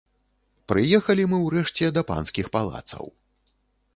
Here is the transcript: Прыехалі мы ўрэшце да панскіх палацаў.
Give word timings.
Прыехалі 0.71 1.23
мы 1.33 1.37
ўрэшце 1.43 1.85
да 1.97 2.03
панскіх 2.11 2.45
палацаў. 2.57 3.05